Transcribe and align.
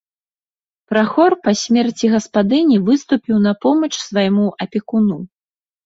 Прахор 0.93 1.35
па 1.43 1.53
смерці 1.65 2.11
гаспадыні 2.15 2.77
выступіў 2.91 3.35
на 3.47 3.57
помач 3.63 3.93
свайму 4.07 4.45
апекуну. 4.67 5.17